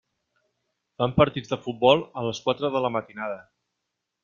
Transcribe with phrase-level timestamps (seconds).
[1.01, 3.39] Fan partits de futbol a les quatre de la matinada.